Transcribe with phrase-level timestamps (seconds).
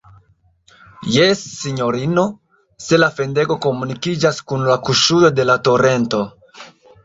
[1.15, 2.23] Jes, sinjorino,
[2.87, 6.27] se la fendego komunikiĝas kun la kuŝujo de la torento.